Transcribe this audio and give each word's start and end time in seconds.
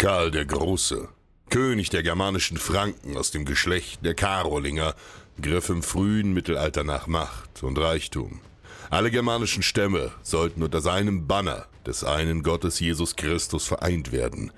Karl 0.00 0.30
der 0.30 0.46
Große, 0.46 1.08
König 1.50 1.90
der 1.90 2.02
germanischen 2.02 2.56
Franken 2.56 3.18
aus 3.18 3.32
dem 3.32 3.44
Geschlecht 3.44 4.02
der 4.02 4.14
Karolinger, 4.14 4.94
griff 5.42 5.68
im 5.68 5.82
frühen 5.82 6.32
Mittelalter 6.32 6.84
nach 6.84 7.06
Macht 7.06 7.62
und 7.62 7.78
Reichtum. 7.78 8.40
Alle 8.88 9.10
germanischen 9.10 9.62
Stämme 9.62 10.10
sollten 10.22 10.62
unter 10.62 10.80
seinem 10.80 11.26
Banner 11.26 11.66
des 11.84 12.02
einen 12.02 12.42
Gottes 12.42 12.80
Jesus 12.80 13.14
Christus 13.14 13.66
vereint 13.66 14.10
werden. 14.10 14.52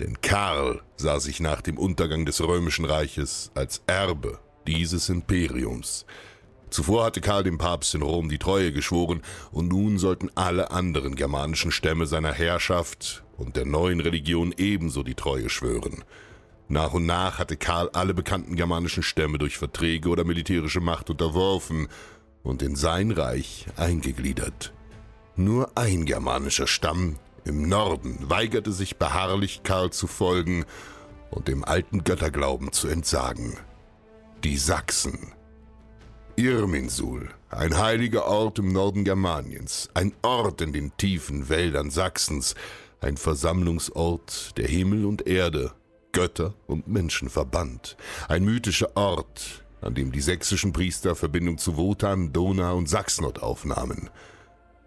Denn 0.00 0.20
Karl 0.20 0.82
sah 0.98 1.18
sich 1.18 1.40
nach 1.40 1.62
dem 1.62 1.78
Untergang 1.78 2.26
des 2.26 2.42
römischen 2.42 2.84
Reiches 2.84 3.52
als 3.54 3.80
Erbe 3.86 4.38
dieses 4.66 5.08
Imperiums. 5.08 6.04
Zuvor 6.68 7.06
hatte 7.06 7.22
Karl 7.22 7.44
dem 7.44 7.56
Papst 7.56 7.94
in 7.94 8.02
Rom 8.02 8.28
die 8.28 8.38
Treue 8.38 8.70
geschworen, 8.70 9.22
und 9.50 9.68
nun 9.68 9.98
sollten 9.98 10.30
alle 10.34 10.72
anderen 10.72 11.14
germanischen 11.14 11.72
Stämme 11.72 12.04
seiner 12.04 12.34
Herrschaft 12.34 13.23
und 13.36 13.56
der 13.56 13.64
neuen 13.64 14.00
Religion 14.00 14.54
ebenso 14.56 15.02
die 15.02 15.14
Treue 15.14 15.48
schwören. 15.48 16.04
Nach 16.68 16.94
und 16.94 17.06
nach 17.06 17.38
hatte 17.38 17.56
Karl 17.56 17.90
alle 17.92 18.14
bekannten 18.14 18.56
germanischen 18.56 19.02
Stämme 19.02 19.38
durch 19.38 19.58
Verträge 19.58 20.08
oder 20.08 20.24
militärische 20.24 20.80
Macht 20.80 21.10
unterworfen 21.10 21.88
und 22.42 22.62
in 22.62 22.76
sein 22.76 23.10
Reich 23.10 23.66
eingegliedert. 23.76 24.72
Nur 25.36 25.72
ein 25.76 26.04
germanischer 26.04 26.66
Stamm 26.66 27.16
im 27.44 27.68
Norden 27.68 28.18
weigerte 28.22 28.72
sich 28.72 28.96
beharrlich 28.96 29.62
Karl 29.62 29.90
zu 29.90 30.06
folgen 30.06 30.64
und 31.30 31.48
dem 31.48 31.64
alten 31.64 32.04
Götterglauben 32.04 32.72
zu 32.72 32.88
entsagen. 32.88 33.58
Die 34.44 34.56
Sachsen. 34.56 35.32
Irminsul, 36.36 37.28
ein 37.50 37.78
heiliger 37.78 38.26
Ort 38.26 38.58
im 38.58 38.72
Norden 38.72 39.04
Germaniens, 39.04 39.88
ein 39.94 40.12
Ort 40.22 40.60
in 40.60 40.72
den 40.72 40.96
tiefen 40.96 41.48
Wäldern 41.48 41.90
Sachsens, 41.90 42.54
ein 43.04 43.16
Versammlungsort, 43.18 44.56
der 44.56 44.66
Himmel 44.66 45.04
und 45.04 45.26
Erde, 45.26 45.72
Götter 46.12 46.54
und 46.66 46.88
Menschen 46.88 47.28
verband, 47.28 47.96
ein 48.28 48.44
mythischer 48.44 48.96
Ort, 48.96 49.64
an 49.82 49.94
dem 49.94 50.10
die 50.10 50.22
sächsischen 50.22 50.72
Priester 50.72 51.14
Verbindung 51.14 51.58
zu 51.58 51.76
Wotan, 51.76 52.32
Donau 52.32 52.76
und 52.76 52.88
Sachsenot 52.88 53.40
aufnahmen. 53.40 54.08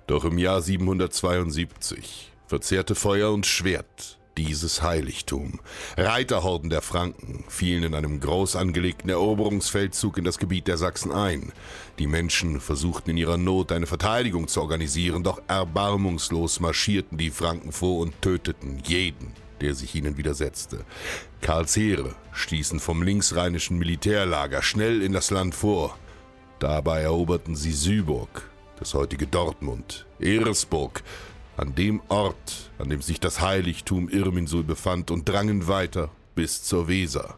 Doch 0.07 0.25
im 0.25 0.37
Jahr 0.37 0.61
772 0.61 2.33
verzehrte 2.47 2.95
Feuer 2.95 3.31
und 3.31 3.45
Schwert 3.45 4.16
dieses 4.37 4.81
Heiligtum. 4.81 5.59
Reiterhorden 5.97 6.69
der 6.69 6.81
Franken 6.81 7.43
fielen 7.47 7.83
in 7.83 7.95
einem 7.95 8.19
groß 8.19 8.55
angelegten 8.55 9.09
Eroberungsfeldzug 9.09 10.17
in 10.17 10.23
das 10.23 10.37
Gebiet 10.37 10.67
der 10.67 10.77
Sachsen 10.77 11.11
ein. 11.11 11.51
Die 11.99 12.07
Menschen 12.07 12.61
versuchten 12.61 13.09
in 13.09 13.17
ihrer 13.17 13.37
Not 13.37 13.71
eine 13.71 13.87
Verteidigung 13.87 14.47
zu 14.47 14.61
organisieren, 14.61 15.23
doch 15.23 15.41
erbarmungslos 15.47 16.59
marschierten 16.59 17.17
die 17.17 17.31
Franken 17.31 17.71
vor 17.71 17.99
und 17.99 18.21
töteten 18.21 18.81
jeden, 18.85 19.33
der 19.61 19.73
sich 19.73 19.95
ihnen 19.95 20.17
widersetzte. 20.17 20.85
Karls 21.41 21.75
Heere 21.75 22.15
stießen 22.33 22.79
vom 22.79 23.01
linksrheinischen 23.01 23.77
Militärlager 23.77 24.61
schnell 24.61 25.01
in 25.01 25.13
das 25.13 25.31
Land 25.31 25.55
vor. 25.55 25.97
Dabei 26.59 27.01
eroberten 27.01 27.55
sie 27.55 27.71
Syburg, 27.71 28.49
das 28.79 28.93
heutige 28.93 29.27
Dortmund, 29.27 30.05
Eresburg, 30.19 31.03
an 31.57 31.73
dem 31.73 32.01
Ort, 32.07 32.69
an 32.77 32.89
dem 32.89 33.01
sich 33.01 33.19
das 33.19 33.41
Heiligtum 33.41 34.09
Irminsul 34.09 34.63
befand, 34.63 35.11
und 35.11 35.27
drangen 35.27 35.67
weiter 35.67 36.09
bis 36.35 36.63
zur 36.63 36.87
Weser. 36.87 37.35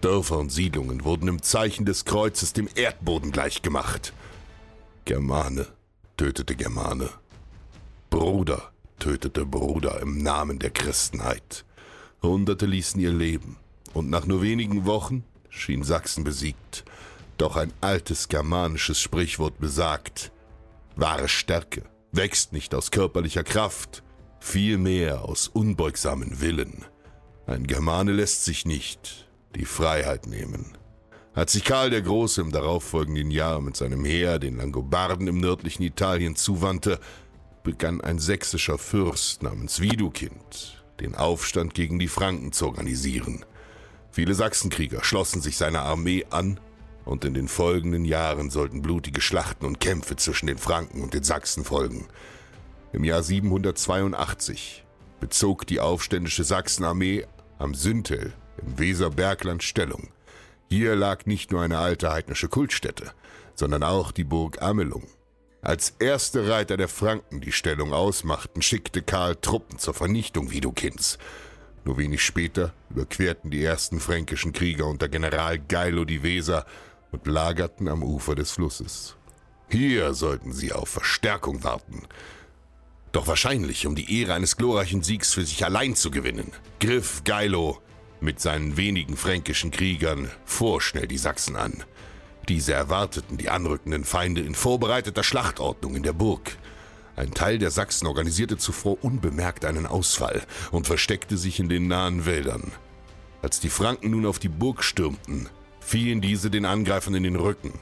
Dörfer 0.00 0.38
und 0.38 0.50
Siedlungen 0.50 1.04
wurden 1.04 1.28
im 1.28 1.42
Zeichen 1.42 1.84
des 1.84 2.04
Kreuzes 2.04 2.54
dem 2.54 2.68
Erdboden 2.74 3.30
gleichgemacht. 3.30 4.14
Germane 5.04 5.66
tötete 6.16 6.56
Germane. 6.56 7.10
Bruder 8.10 8.72
tötete 8.98 9.44
Bruder 9.44 10.00
im 10.00 10.18
Namen 10.18 10.58
der 10.58 10.70
Christenheit. 10.70 11.64
Hunderte 12.22 12.66
ließen 12.66 13.00
ihr 13.00 13.12
Leben, 13.12 13.56
und 13.92 14.08
nach 14.08 14.26
nur 14.26 14.42
wenigen 14.42 14.86
Wochen 14.86 15.24
schien 15.50 15.82
Sachsen 15.82 16.24
besiegt. 16.24 16.84
Doch 17.36 17.56
ein 17.56 17.72
altes 17.80 18.28
germanisches 18.28 19.00
Sprichwort 19.00 19.58
besagt, 19.58 20.32
wahre 20.96 21.28
Stärke 21.28 21.82
wächst 22.12 22.52
nicht 22.52 22.74
aus 22.74 22.90
körperlicher 22.90 23.42
Kraft, 23.42 24.02
vielmehr 24.38 25.22
aus 25.22 25.48
unbeugsamen 25.48 26.40
Willen. 26.40 26.84
Ein 27.46 27.66
Germane 27.66 28.12
lässt 28.12 28.44
sich 28.44 28.64
nicht 28.64 29.28
die 29.56 29.64
Freiheit 29.64 30.26
nehmen. 30.26 30.78
Als 31.34 31.52
sich 31.52 31.64
Karl 31.64 31.90
der 31.90 32.02
Große 32.02 32.42
im 32.42 32.52
darauffolgenden 32.52 33.30
Jahr 33.30 33.60
mit 33.60 33.76
seinem 33.76 34.04
Heer 34.04 34.38
den 34.38 34.58
Langobarden 34.58 35.26
im 35.26 35.38
nördlichen 35.38 35.82
Italien 35.82 36.36
zuwandte, 36.36 37.00
begann 37.62 38.00
ein 38.02 38.18
sächsischer 38.18 38.76
Fürst 38.76 39.42
namens 39.42 39.80
Widukind 39.80 40.84
den 41.00 41.14
Aufstand 41.14 41.74
gegen 41.74 41.98
die 41.98 42.08
Franken 42.08 42.52
zu 42.52 42.66
organisieren. 42.66 43.44
Viele 44.10 44.34
Sachsenkrieger 44.34 45.02
schlossen 45.02 45.40
sich 45.40 45.56
seiner 45.56 45.82
Armee 45.82 46.26
an 46.30 46.60
und 47.04 47.24
in 47.24 47.34
den 47.34 47.48
folgenden 47.48 48.04
Jahren 48.04 48.50
sollten 48.50 48.82
blutige 48.82 49.20
Schlachten 49.20 49.66
und 49.66 49.80
Kämpfe 49.80 50.16
zwischen 50.16 50.46
den 50.46 50.58
Franken 50.58 51.02
und 51.02 51.14
den 51.14 51.24
Sachsen 51.24 51.64
folgen. 51.64 52.06
Im 52.92 53.04
Jahr 53.04 53.22
782 53.22 54.84
bezog 55.20 55.66
die 55.66 55.80
aufständische 55.80 56.44
Sachsenarmee 56.44 57.26
am 57.58 57.74
Süntel 57.74 58.34
im 58.58 58.78
Weserbergland 58.78 59.62
Stellung. 59.62 60.08
Hier 60.68 60.96
lag 60.96 61.26
nicht 61.26 61.52
nur 61.52 61.62
eine 61.62 61.78
alte 61.78 62.12
heidnische 62.12 62.48
Kultstätte, 62.48 63.12
sondern 63.54 63.82
auch 63.82 64.12
die 64.12 64.24
Burg 64.24 64.60
Amelung. 64.62 65.06
Als 65.60 65.94
erste 66.00 66.48
Reiter 66.48 66.76
der 66.76 66.88
Franken 66.88 67.40
die 67.40 67.52
Stellung 67.52 67.92
ausmachten, 67.92 68.62
schickte 68.62 69.00
Karl 69.00 69.36
Truppen 69.36 69.78
zur 69.78 69.94
Vernichtung 69.94 70.50
Widukins. 70.50 71.18
Nur 71.84 71.98
wenig 71.98 72.24
später 72.24 72.72
überquerten 72.90 73.50
die 73.50 73.62
ersten 73.62 74.00
fränkischen 74.00 74.52
Krieger 74.52 74.86
unter 74.86 75.08
General 75.08 75.58
Geilo 75.58 76.04
die 76.04 76.22
Weser 76.22 76.66
und 77.12 77.26
lagerten 77.26 77.88
am 77.88 78.02
Ufer 78.02 78.34
des 78.34 78.50
Flusses. 78.50 79.16
Hier 79.70 80.12
sollten 80.14 80.52
sie 80.52 80.72
auf 80.72 80.88
Verstärkung 80.88 81.62
warten. 81.62 82.02
Doch 83.12 83.26
wahrscheinlich, 83.26 83.86
um 83.86 83.94
die 83.94 84.20
Ehre 84.20 84.34
eines 84.34 84.56
glorreichen 84.56 85.02
Siegs 85.02 85.32
für 85.32 85.44
sich 85.44 85.64
allein 85.64 85.94
zu 85.94 86.10
gewinnen, 86.10 86.50
griff 86.80 87.22
Geilo 87.24 87.78
mit 88.20 88.40
seinen 88.40 88.76
wenigen 88.76 89.16
fränkischen 89.16 89.70
Kriegern 89.70 90.30
vorschnell 90.44 91.06
die 91.06 91.18
Sachsen 91.18 91.56
an. 91.56 91.84
Diese 92.48 92.72
erwarteten 92.72 93.36
die 93.36 93.50
anrückenden 93.50 94.04
Feinde 94.04 94.40
in 94.40 94.54
vorbereiteter 94.54 95.22
Schlachtordnung 95.22 95.96
in 95.96 96.02
der 96.02 96.12
Burg. 96.12 96.56
Ein 97.14 97.32
Teil 97.32 97.58
der 97.58 97.70
Sachsen 97.70 98.06
organisierte 98.06 98.56
zuvor 98.56 99.02
unbemerkt 99.04 99.64
einen 99.64 99.86
Ausfall 99.86 100.42
und 100.70 100.86
versteckte 100.86 101.36
sich 101.36 101.60
in 101.60 101.68
den 101.68 101.86
nahen 101.86 102.24
Wäldern. 102.24 102.72
Als 103.42 103.60
die 103.60 103.68
Franken 103.68 104.10
nun 104.10 104.26
auf 104.26 104.38
die 104.38 104.48
Burg 104.48 104.82
stürmten, 104.82 105.48
fielen 105.84 106.20
diese 106.20 106.50
den 106.50 106.64
Angreifern 106.64 107.14
in 107.14 107.24
den 107.24 107.36
Rücken. 107.36 107.72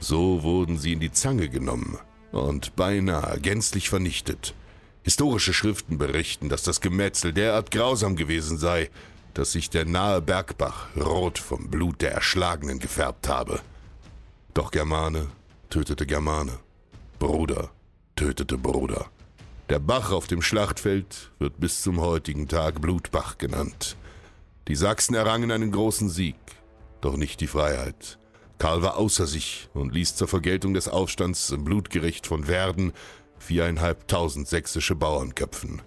So 0.00 0.42
wurden 0.42 0.78
sie 0.78 0.92
in 0.92 1.00
die 1.00 1.12
Zange 1.12 1.48
genommen 1.48 1.98
und 2.32 2.76
beinahe 2.76 3.40
gänzlich 3.40 3.88
vernichtet. 3.88 4.54
Historische 5.02 5.52
Schriften 5.52 5.98
berichten, 5.98 6.48
dass 6.48 6.62
das 6.62 6.80
Gemetzel 6.80 7.32
derart 7.32 7.70
grausam 7.70 8.16
gewesen 8.16 8.58
sei, 8.58 8.90
dass 9.34 9.52
sich 9.52 9.70
der 9.70 9.84
nahe 9.84 10.20
Bergbach 10.20 10.88
rot 10.96 11.38
vom 11.38 11.68
Blut 11.68 12.02
der 12.02 12.12
Erschlagenen 12.12 12.78
gefärbt 12.78 13.28
habe. 13.28 13.60
Doch 14.54 14.70
Germane 14.70 15.28
tötete 15.70 16.06
Germane, 16.06 16.58
Bruder 17.18 17.70
tötete 18.16 18.58
Bruder. 18.58 19.06
Der 19.68 19.78
Bach 19.78 20.12
auf 20.12 20.26
dem 20.26 20.42
Schlachtfeld 20.42 21.30
wird 21.38 21.58
bis 21.58 21.82
zum 21.82 22.00
heutigen 22.00 22.46
Tag 22.48 22.80
Blutbach 22.80 23.38
genannt. 23.38 23.96
Die 24.68 24.76
Sachsen 24.76 25.14
errangen 25.14 25.50
einen 25.50 25.72
großen 25.72 26.08
Sieg, 26.08 26.36
doch 27.02 27.16
nicht 27.16 27.40
die 27.40 27.46
Freiheit. 27.46 28.18
Karl 28.58 28.82
war 28.82 28.96
außer 28.96 29.26
sich 29.26 29.68
und 29.74 29.92
ließ 29.92 30.16
zur 30.16 30.28
Vergeltung 30.28 30.72
des 30.72 30.88
Aufstands 30.88 31.50
im 31.50 31.64
Blutgericht 31.64 32.26
von 32.26 32.46
Werden 32.48 32.92
viereinhalbtausend 33.38 34.48
sächsische 34.48 34.94
Bauern 34.94 35.34
köpfen. 35.34 35.82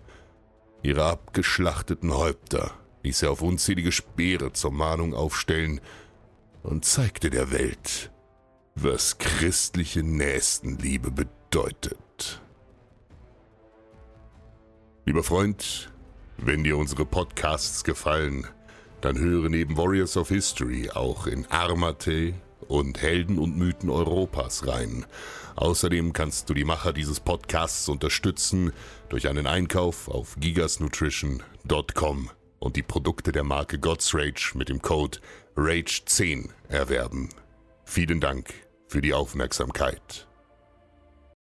Ihre 0.83 1.06
abgeschlachteten 1.06 2.13
Häupter 2.13 2.71
ließ 3.03 3.23
er 3.23 3.31
auf 3.31 3.41
unzählige 3.41 3.91
Speere 3.91 4.51
zur 4.53 4.71
Mahnung 4.71 5.13
aufstellen 5.13 5.79
und 6.63 6.85
zeigte 6.85 7.29
der 7.29 7.51
Welt, 7.51 8.12
was 8.75 9.17
christliche 9.17 10.03
Nächstenliebe 10.03 11.12
bedeutet. 11.12 12.41
Lieber 15.06 15.23
Freund, 15.23 15.94
wenn 16.38 16.63
dir 16.63 16.77
unsere 16.77 17.06
Podcasts 17.06 17.83
gefallen, 17.83 18.47
dann 19.06 19.19
höre 19.19 19.50
neben 19.50 19.78
Warriors 19.78 20.18
of 20.18 20.30
History 20.30 20.90
auch 20.90 21.28
in 21.28 21.46
Armate 21.52 22.34
und 22.68 23.00
Helden 23.00 23.38
und 23.38 23.56
Mythen 23.56 23.92
Europas 23.92 24.66
rein. 24.66 25.06
Außerdem 25.56 26.12
kannst 26.12 26.50
du 26.50 26.56
die 26.56 26.63
Macher 26.63 26.92
dieses 26.92 27.19
Podcasts 27.19 27.88
unterstützen 27.88 28.74
durch 29.10 29.28
einen 29.28 29.46
Einkauf 29.46 30.07
auf 30.07 30.38
gigasnutrition.com 30.40 32.31
und 32.57 32.75
die 32.75 32.81
Produkte 32.81 33.31
der 33.31 33.44
Marke 33.44 33.78
God's 33.78 34.12
Rage 34.16 34.54
mit 34.56 34.69
dem 34.69 34.81
Code 34.81 35.19
RAGE10 35.56 36.50
erwerben. 36.68 37.30
Vielen 37.84 38.19
Dank 38.19 38.56
für 38.88 39.01
die 39.01 39.13
Aufmerksamkeit. 39.13 40.25